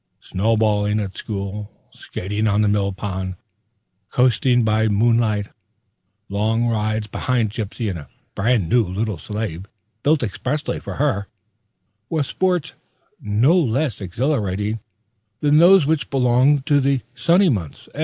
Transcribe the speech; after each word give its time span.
Snow 0.19 0.57
balling 0.57 0.99
at 0.99 1.15
school, 1.15 1.71
skating 1.91 2.47
on 2.47 2.63
the 2.63 2.67
Mill 2.67 2.91
Pond, 2.91 3.35
coasting 4.09 4.63
by 4.63 4.87
moonlight, 4.87 5.49
long 6.27 6.65
rides 6.65 7.05
behind 7.05 7.51
Gypsy 7.51 7.87
in 7.87 7.99
a 7.99 8.09
brand 8.33 8.67
new 8.67 8.83
little 8.83 9.19
sleigh 9.19 9.59
built 10.01 10.23
expressly 10.23 10.79
for 10.79 10.95
her, 10.95 11.27
were 12.09 12.23
sports 12.23 12.73
no 13.21 13.55
less 13.55 14.01
exhilarating 14.01 14.79
than 15.39 15.59
those 15.59 15.85
which 15.85 16.09
belonged 16.09 16.65
to 16.65 16.79
the 16.79 17.01
sunny 17.13 17.49
months. 17.49 17.87